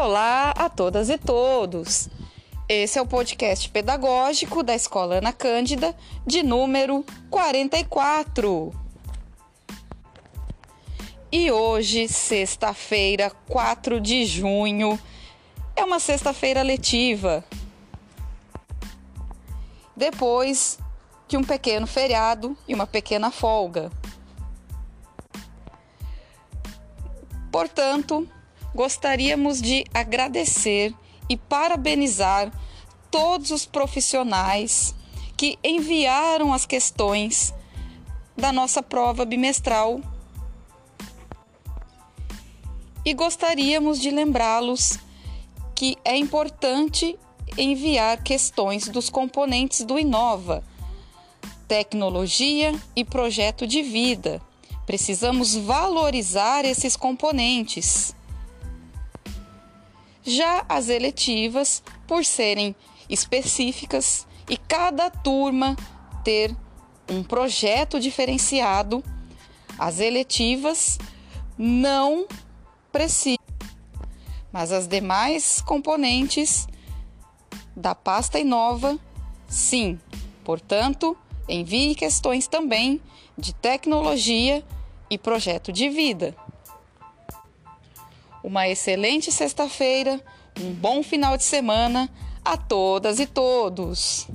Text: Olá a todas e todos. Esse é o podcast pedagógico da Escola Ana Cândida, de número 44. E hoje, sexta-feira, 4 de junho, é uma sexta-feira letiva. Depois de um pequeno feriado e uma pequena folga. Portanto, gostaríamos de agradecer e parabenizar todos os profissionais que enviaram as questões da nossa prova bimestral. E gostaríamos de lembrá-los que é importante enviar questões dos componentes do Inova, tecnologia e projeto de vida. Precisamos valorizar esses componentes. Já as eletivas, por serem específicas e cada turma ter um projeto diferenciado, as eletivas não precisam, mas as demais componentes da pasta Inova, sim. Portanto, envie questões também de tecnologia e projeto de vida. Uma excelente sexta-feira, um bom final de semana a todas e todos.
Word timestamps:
Olá 0.00 0.52
a 0.52 0.70
todas 0.70 1.10
e 1.10 1.18
todos. 1.18 2.08
Esse 2.68 3.00
é 3.00 3.02
o 3.02 3.06
podcast 3.06 3.68
pedagógico 3.68 4.62
da 4.62 4.72
Escola 4.72 5.16
Ana 5.16 5.32
Cândida, 5.32 5.92
de 6.24 6.40
número 6.40 7.04
44. 7.28 8.72
E 11.32 11.50
hoje, 11.50 12.06
sexta-feira, 12.06 13.32
4 13.48 14.00
de 14.00 14.24
junho, 14.24 14.96
é 15.74 15.84
uma 15.84 15.98
sexta-feira 15.98 16.62
letiva. 16.62 17.44
Depois 19.96 20.78
de 21.26 21.36
um 21.36 21.42
pequeno 21.42 21.88
feriado 21.88 22.56
e 22.68 22.74
uma 22.74 22.86
pequena 22.86 23.32
folga. 23.32 23.90
Portanto, 27.50 28.28
gostaríamos 28.74 29.60
de 29.60 29.84
agradecer 29.92 30.94
e 31.28 31.36
parabenizar 31.36 32.52
todos 33.10 33.50
os 33.50 33.66
profissionais 33.66 34.94
que 35.36 35.58
enviaram 35.62 36.52
as 36.52 36.66
questões 36.66 37.54
da 38.36 38.52
nossa 38.52 38.82
prova 38.82 39.24
bimestral. 39.24 40.00
E 43.04 43.14
gostaríamos 43.14 44.00
de 44.00 44.10
lembrá-los 44.10 44.98
que 45.74 45.96
é 46.04 46.16
importante 46.16 47.18
enviar 47.56 48.22
questões 48.22 48.88
dos 48.88 49.08
componentes 49.08 49.84
do 49.84 49.98
Inova, 49.98 50.62
tecnologia 51.66 52.74
e 52.94 53.04
projeto 53.04 53.66
de 53.66 53.82
vida. 53.82 54.40
Precisamos 54.86 55.54
valorizar 55.54 56.64
esses 56.64 56.96
componentes. 56.96 58.14
Já 60.28 60.62
as 60.68 60.90
eletivas, 60.90 61.82
por 62.06 62.22
serem 62.22 62.76
específicas 63.08 64.26
e 64.46 64.58
cada 64.58 65.08
turma 65.08 65.74
ter 66.22 66.54
um 67.10 67.22
projeto 67.22 67.98
diferenciado, 67.98 69.02
as 69.78 70.00
eletivas 70.00 70.98
não 71.56 72.26
precisam, 72.92 73.38
mas 74.52 74.70
as 74.70 74.86
demais 74.86 75.62
componentes 75.62 76.68
da 77.74 77.94
pasta 77.94 78.38
Inova, 78.38 78.98
sim. 79.48 79.98
Portanto, 80.44 81.16
envie 81.48 81.94
questões 81.94 82.46
também 82.46 83.00
de 83.38 83.54
tecnologia 83.54 84.62
e 85.08 85.16
projeto 85.16 85.72
de 85.72 85.88
vida. 85.88 86.36
Uma 88.42 88.68
excelente 88.68 89.32
sexta-feira, 89.32 90.20
um 90.60 90.72
bom 90.72 91.02
final 91.02 91.36
de 91.36 91.44
semana 91.44 92.08
a 92.44 92.56
todas 92.56 93.18
e 93.20 93.26
todos. 93.26 94.26